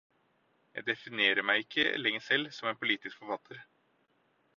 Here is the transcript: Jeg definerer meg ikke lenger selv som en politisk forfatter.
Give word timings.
Jeg 0.77 0.85
definerer 0.85 1.41
meg 1.49 1.57
ikke 1.65 1.85
lenger 2.05 2.19
selv 2.29 2.49
som 2.57 2.69
en 2.71 2.75
politisk 2.81 3.17
forfatter. 3.21 3.61